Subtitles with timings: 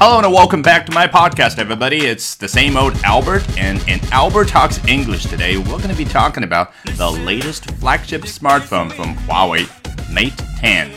[0.00, 2.06] Hello and welcome back to my podcast, everybody.
[2.06, 6.04] It's the same old Albert, and in Albert Talks English today, we're going to be
[6.04, 9.66] talking about the latest flagship smartphone from Huawei,
[10.12, 10.90] Mate 10.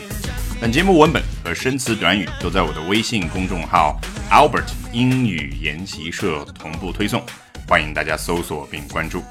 [0.60, 3.98] 本节目文本和生词短语都在我的微信公众号
[4.30, 7.24] Albert 英语研习社同步推送，
[7.66, 9.22] 欢迎大家搜索并关注。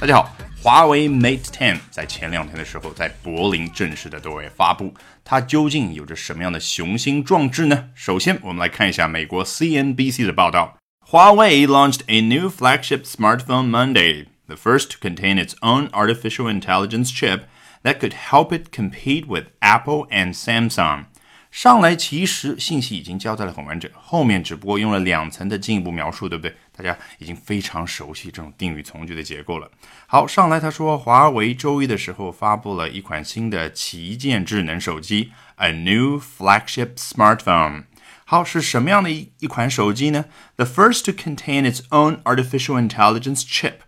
[0.00, 0.34] 大家好。
[0.62, 7.90] 华为 Mate 10在前两天的时候在柏林正式的对外发布，它究竟有着什么样的雄心壮志呢？
[7.94, 10.78] 首先，我们来看一下美国 CNBC 的报道。
[11.10, 17.42] Huawei launched a new flagship smartphone Monday, the first to contain its own artificial intelligence chip
[17.82, 21.04] that could help it compete with Apple and Samsung.
[21.50, 26.56] 上来其实信息已经交代的很完整，后面只不过用了两层的进一步描述，对不对？
[26.79, 29.69] 大家已经非常熟悉这种定语从句的结构了。
[30.07, 37.83] 好，上来他说，华为周一的时候发布了一款新的旗舰智能手机，a new flagship smartphone。
[38.23, 40.23] 好，是什么样的一一款手机呢
[40.55, 43.79] ？The first to contain its own artificial intelligence chip，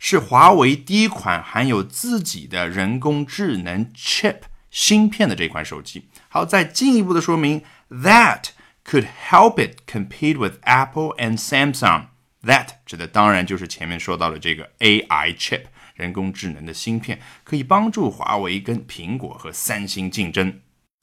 [0.00, 4.38] 是华为第一款含有自己的人工智能 chip
[4.72, 6.08] 芯片的这款手机。
[6.28, 8.46] 好，再进一步的说明，that
[8.84, 12.06] could help it compete with Apple and Samsung。
[12.44, 20.60] That 指的当然就是前面说到的这个 AI chip 人工智能的芯片，可以帮助华为跟苹果和三星竞争。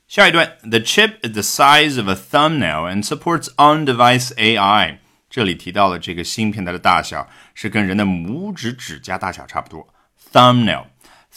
[0.08, 4.98] 下一段，The chip is the size of a thumbnail and supports on-device AI。
[5.30, 9.94] 这里提到了这个芯片，它的大小是跟人的拇指指甲大小差不多。
[10.32, 10.86] Thumbnail。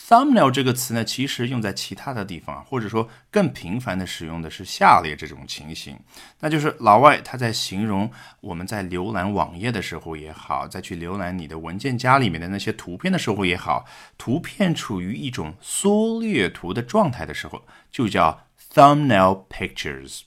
[0.09, 5.97] Thumbnail 这个词呢，其实用在其他的地方，或者说更频繁的使用的是下列这种情形，
[6.41, 13.85] 那就是老外他在形容我们在浏览网页的时候也好，再去浏览你的文件夹里面的那些图片的时候也好，
[14.19, 17.63] 图片处于一种缩略图的状态的时候，
[17.93, 20.23] 就叫 thumbnail pictures。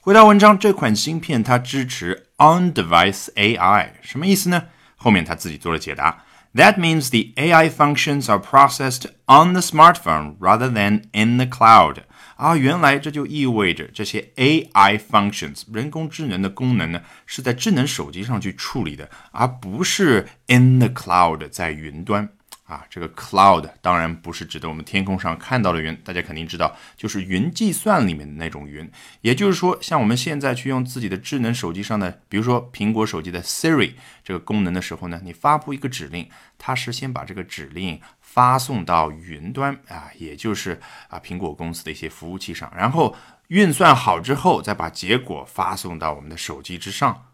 [0.00, 4.64] 回到文章，这款芯片它支持 on-device AI，什么意思呢？
[4.96, 6.24] 后面他自己做了解答。
[6.54, 12.02] That means the AI functions are processed on the smartphone rather than in the cloud.
[12.36, 22.28] 啊，原来这就意味着这些 AI functions 人工智能的功能呢，是在智能手机上去处理的，而不是 in the cloud 在云端。
[22.72, 28.90] 啊，这个 cloud 当然不是指的我们天空上看到的云，大家肯定知道，就是云计算里面的那种云。
[29.20, 33.92] 也就是说，像我们现在去用自己的智能手机上的，比如说苹果手机的 Siri
[34.24, 43.14] 这个功能的时候呢，你发布一个指令，它是先把这个指令发送到云端啊，也就是啊苹果公司的一些服务器上，然后
[43.48, 47.26] 运算好之后，再把结果发送到我们的手机之上。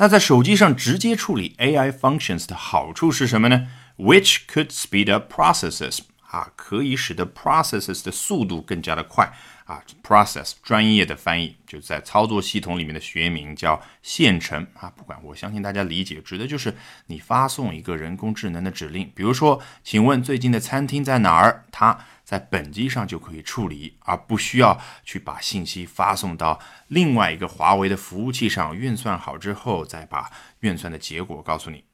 [0.00, 3.66] 那在手机上直接处理 AI functions 的好处是什么呢
[3.98, 5.98] ？which could speed up processes
[6.30, 9.30] 啊，可以使得 processes 的速度更加的快
[9.64, 9.82] 啊。
[10.02, 14.90] process 专业的翻译就在操作系统里面的学名叫线程啊。
[14.90, 16.74] 不管，我相信大家理解，指的就是
[17.06, 21.64] 你发送一个人工智能的指令，比如说，请问最近的餐厅在哪儿？
[21.72, 31.87] 它在本机上就可以处理，而不需要去把信息发送到另外一个华为的服务器上运算好之后，再把运算的结果告诉你。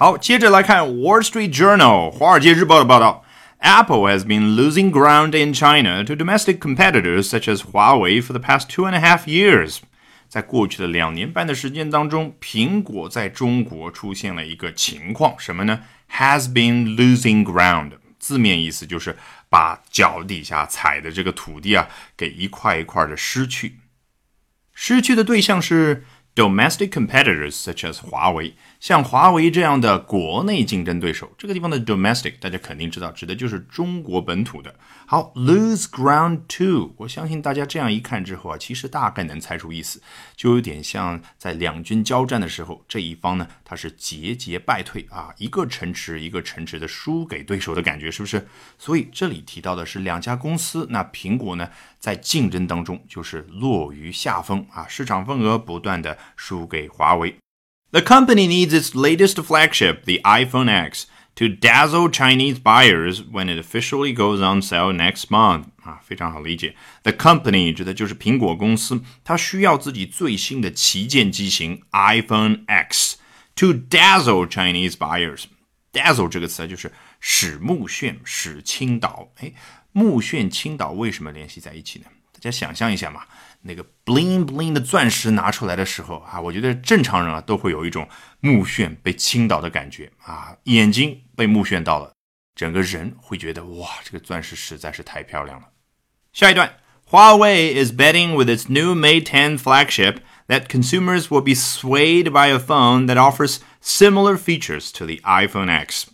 [0.00, 3.22] 好，接着来看《Wall Street Journal》华尔街日报的报道。
[3.58, 8.70] Apple has been losing ground in China to domestic competitors such as Huawei for the past
[8.70, 9.80] two and a half years。
[10.26, 15.80] 在过去的两年半的时间当中，苹果在中国出现了一个情况，什么呢
[16.16, 19.18] ？Has been losing ground，字面意思就是
[19.50, 23.80] 把脚底下踩的这个土地啊，给一块一块的失去。
[24.72, 28.54] 失去的对象是 domestic competitors such as 华为。
[28.78, 34.74] 像华为这样的国内竞争对手，这个地方的 domestic 大家肯定知道，指的就是中国本土的。
[35.06, 40.00] 好，lose ground to，我相信大家这样一看之后啊，其实大概能猜出意思，
[40.34, 48.48] 就有点像在两军交战的时候，这一方呢他是节节败退啊，一个城池一个城池的输给对手的感觉，是不是？
[48.78, 51.68] 所以这里提到的是两家公司，那苹果呢
[51.98, 57.35] 在竞争当中就是落于下风啊，市场份额不断的输给华为。
[57.91, 61.05] The company needs its latest flagship, the iPhone X,
[61.35, 65.65] to dazzle Chinese buyers when it officially goes on sale next month.
[65.83, 66.75] 啊，非常好理解。
[67.03, 73.17] The company 指的就是苹果公司，它需要自己最新的旗舰机型 iPhone X
[73.55, 75.43] to dazzle Chinese buyers.
[75.93, 76.91] Dazzle 这个词就是
[77.21, 79.29] 使目眩、使倾倒。
[79.39, 79.53] 哎，
[79.91, 82.05] 目眩、倾倒为什么联系在一起呢？
[82.33, 83.21] 大家想象一下嘛。
[83.61, 88.07] 那个 bling bling 的钻石拿出来的时候啊，我觉得正常人啊都会有一种
[88.39, 92.13] 目眩被倾倒的感觉啊，眼睛被目眩到了，
[92.55, 95.67] 整个人会觉得哇，这个钻石实在是太漂亮了。
[96.31, 96.77] 下一段，
[97.09, 100.17] Huawei is betting with its new Mate 10 flagship
[100.47, 105.69] that consumers will be swayed by a phone that offers similar features to the iPhone
[105.69, 106.07] X.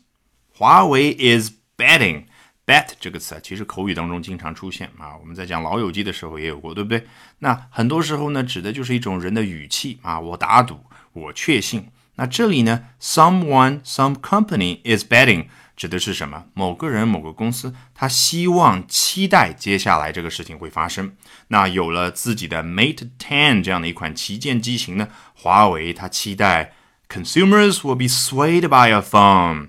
[0.57, 2.25] Huawei is betting.
[2.66, 5.16] Bet 这个词啊，其实口语当中经常出现啊。
[5.20, 7.06] 我们在讲老友记的时候也有过，对不对？
[7.38, 10.18] 那很多时候呢，指的就是一种人的语气啊。
[10.18, 10.80] 我打赌，
[11.12, 11.88] 我确信。
[12.16, 15.46] 那这里呢，someone, some company is betting。
[15.76, 16.46] 指的是什么？
[16.54, 21.14] 某个人、某个公司，他希望、期待接下来这个事情会发生。
[21.48, 25.08] 那有了自己的 Mate 10这样的一款旗舰机型呢？
[25.34, 26.72] 华为它期待
[27.10, 29.69] consumers will be swayed by a phone，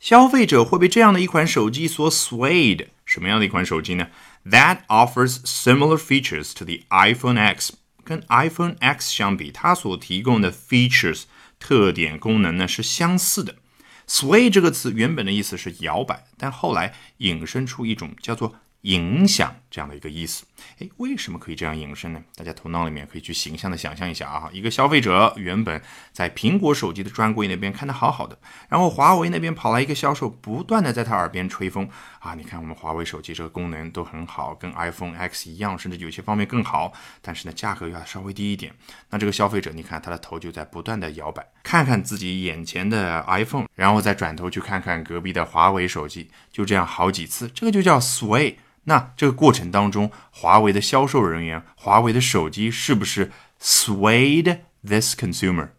[0.00, 2.88] 消费者会被这样的一款手机所 swayed。
[3.04, 4.08] 什么样的一款手机呢
[4.44, 7.72] ？That offers similar features to the iPhone X。
[8.04, 11.24] 跟 iPhone X 相比，它所提供的 features
[11.58, 13.56] 特点功能呢是相似的。
[14.06, 20.44] sway 这个词原本的意思是摇摆，但后来引申出一种叫做影响这样的一个意思。
[20.78, 22.22] 诶，为什么可以这样引申呢？
[22.34, 25.80] 大家头脑里面可以去形象的想象一下啊，一个消费者原本
[26.12, 28.38] 在苹果手机的专柜那边看的好好的，
[28.68, 31.88] 然后华为那边跑来一个销售，不断的在他耳边吹风
[32.20, 38.72] 啊，你看我们华为手机这个功能都很好，跟 iPhone X 一样，甚至有些方面更好，但是呢价格要稍微低一点。
[39.10, 48.54] 那这个消费者，你看他的头就在不断的摇摆，看看自己眼前的 iPhone，然后再转头去看看隔壁的华为手机，就这样好几次，这个就叫 sway。
[48.87, 53.31] 那这个过程当中，华为的销售人员，华为的手机是不是
[53.61, 55.69] swayed this consumer？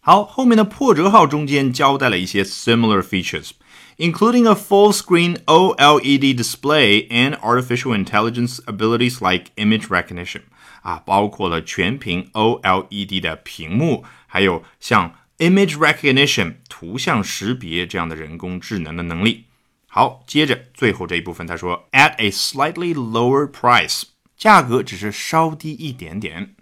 [0.00, 10.42] 好，后面的破折号中间交代了一些 similar features，including a full-screen OLED display and artificial intelligence abilities like image recognition。
[10.82, 19.44] 啊，包括了全屏 OLED 的屏幕，还有像 image recognition 图像识别这样的人工智能的能力。
[19.92, 24.02] 好，接着最后这一部分，他说，at a slightly lower price，
[24.36, 26.54] 价格只是稍低一点点。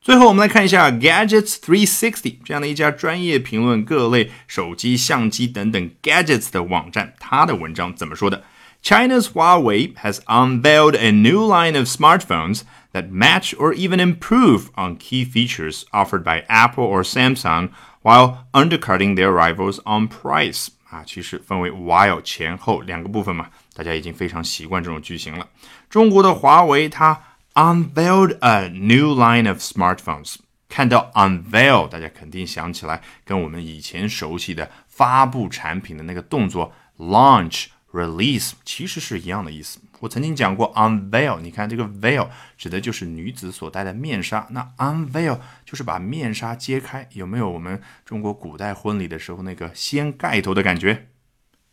[0.00, 8.44] 最后我们来看一下 Gadgets 360这样的一家专业评论各类手机、相机等等 gadgets 的网站，它的文章怎么说的？
[8.84, 12.60] China's Huawei has unveiled a new line of smartphones
[12.92, 17.70] that match or even improve on key features offered by Apple or Samsung,
[18.02, 20.70] while undercutting their rivals on price.
[20.91, 25.47] 啊，其实分为 while 前后两个部分嘛，大家已经非常习惯这种句型了。
[25.89, 27.19] 中国的华为它
[27.53, 30.35] unveiled a new line of smartphones，
[30.67, 37.67] 看到 unveil，大家肯定想起来跟我们以前熟悉的发布产品的那个动作 launch。
[37.93, 39.81] Release 其实是一样的意思。
[40.01, 42.27] 我曾经讲过 unveil，你看这个 veil
[42.57, 51.07] 指的就是女子所戴的面纱，那 unveil 就是把面纱揭开，有没有我们中国古代婚礼的时候那个掀盖头的感觉？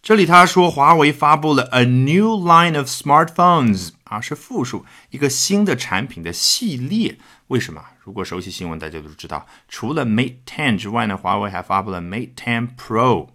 [0.00, 7.18] 这里他说华为发布了 a new line of smartphones，啊是复数，一个新的产品的系列。
[7.48, 7.82] 为什么？
[8.00, 13.30] 如果熟悉新闻，大家都知道，除了 Mate 10之外呢，华为还发布了 Mate 10 Pro。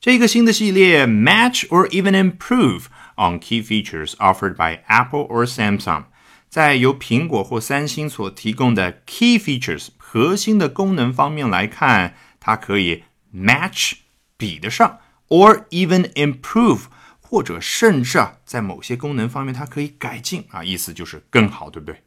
[0.00, 6.04] 这个新的系列 match or even improve on key features offered by Apple or Samsung，
[6.48, 13.94] 在由苹果或三星所提供的 key features 核心的功能方面来看，它可以 match
[14.36, 16.82] 比得上，or even improve
[17.20, 22.02] 或者甚至啊，在某些功能方面它可以改进啊，意思就是更好，对不对？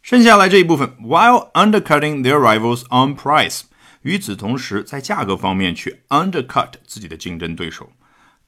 [0.00, 3.62] 剩下来这一部分，while undercutting their rivals on price。
[4.02, 7.90] 与此同时，在价格方面去 undercut 自己的竞争对手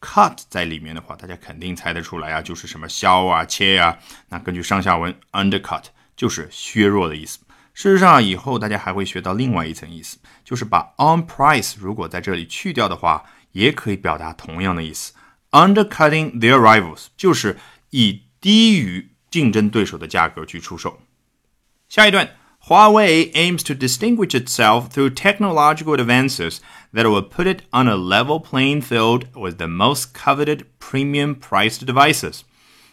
[0.01, 3.99] ，cut 在里面的话，大家肯定猜得出来啊，就是什么削啊、切呀。
[4.29, 5.85] 那根据上下文，undercut
[6.17, 7.39] 就是削弱的意思。
[7.75, 15.13] 事实上，以后大家还会学到另外一层意思，就是把 on price 如果在这里去掉的话，也可以表达同样的意思。
[15.51, 17.59] undercutting their rivals 就是
[17.91, 21.01] 以低于竞争对手的价格去出售。
[21.89, 22.37] 下一段。
[22.68, 26.60] Huawei aims to distinguish itself through technological advances
[26.94, 31.86] that will put it on a level playing field with the most coveted premium priced
[31.86, 32.42] devices.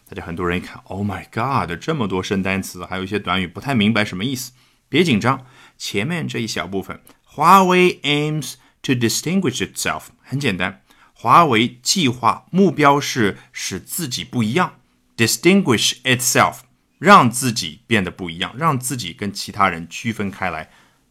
[0.08, 4.52] 大家很多人一看，Oh my God，这么多生单词，还有一些短语，不太明白什么意思。
[4.88, 5.44] 别紧张，
[5.76, 10.80] 前面这一小部分，华为 aims to distinguish itself，很简单，
[11.12, 14.76] 华为计划目标是使自己不一样，
[15.14, 16.60] distinguish itself。
[17.02, 20.70] 让自己变得不一样，让自己跟其他人区分开来。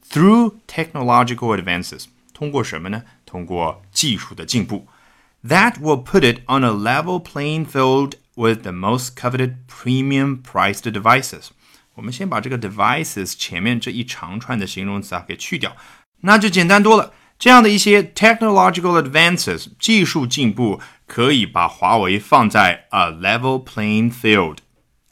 [0.09, 3.03] Through technological advances，通过什么呢？
[3.25, 4.87] 通过技术的进步。
[5.43, 11.49] That will put it on a level playing field with the most coveted premium-priced devices。
[11.95, 15.75] 我们先把这个 devices 前面这一长串的形容词啊给去掉，
[16.21, 17.13] 那就简单多了。
[17.39, 24.57] 这样的一些 technological advances 技术进步，可以把华为放在 a level playing field。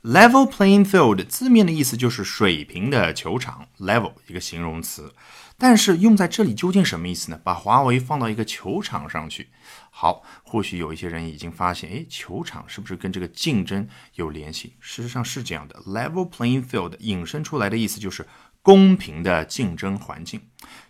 [0.02, 5.12] Level playing field 字面的意思就是水平的球场，level 一个形容词，
[5.58, 7.38] 但是用在这里究竟什么意思呢？
[7.44, 9.50] 把华为放到一个球场上去。
[9.90, 14.72] 好，或许有一些人已经发现，诶，球场是不是跟这个竞争有联系？
[14.80, 18.26] 事实上是这样的，level playing field 引申出来的意思就是
[18.62, 20.40] 公平的竞争环境。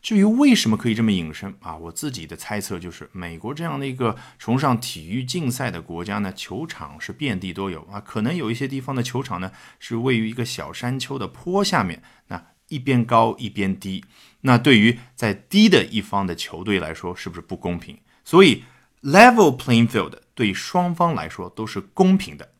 [0.02, 14.04] 至于为什么可以这么引申啊，我自己的猜测就是，美国这样的一个崇尚体育竞赛的国家呢，球场是遍地都有啊，可能有一些地方的球场呢是位于一个小山丘的坡下面，那一边高一边低，
[14.42, 17.98] 那对于在低的一方的球队来说，是不是不公平？
[18.24, 18.64] 所以。
[19.02, 22.52] Level playing field 对双方来说都是公平的。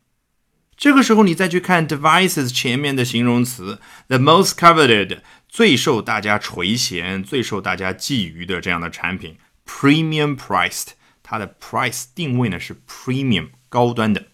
[0.80, 10.88] 这个时候，你再去看 devices 前面的形容词，the most coveted 最受大家垂涎、最受大家觊觎的这样的产品，premium priced，
[11.24, 14.26] 它的 price 定位呢是 premium 高端的。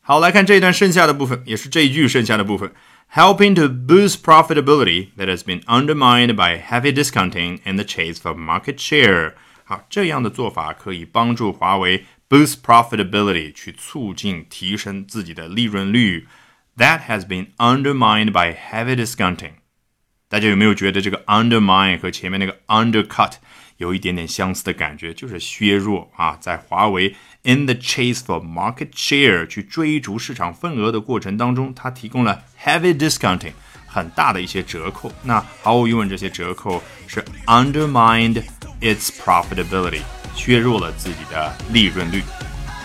[0.00, 2.72] 好，来看这一段剩下的部分，也是这一句剩下的部分，
[3.12, 8.78] helping to boost profitability that has been undermined by heavy discounting and the chase for market
[8.78, 9.34] share。
[9.64, 16.26] 好，这样的做法可以帮助华为 boost profitability，去促进提升自己的利润率。
[16.76, 19.52] That has been undermined by heavy discounting。
[20.28, 23.32] 大家有没有觉得这个 undermine 和前面那个 undercut
[23.78, 25.14] 有一点点相似的感觉？
[25.14, 33.52] 就是削弱啊，在华为 in the chase for market share 去追逐市场份额的过程当中，它提供了 heavy discounting
[33.86, 35.10] 很大的一些折扣。
[35.22, 40.02] 那毫无疑问，这些折扣是 undermined。its profitability，
[40.34, 42.22] 削弱了自己的利润率。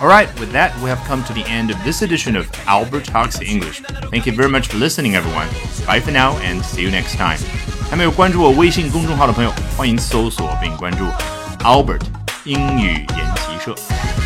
[0.02, 3.40] Alright, with that, we have come to the end of this edition of Albert Talks
[3.42, 3.82] English.
[4.12, 5.48] Thank you very much for listening, everyone.
[5.86, 7.38] Bye for now, and see you next time.
[7.90, 11.06] 还没有关注我微信公众号的朋友，欢迎搜索并关注
[11.60, 12.02] Albert
[12.44, 14.17] 英语研习社。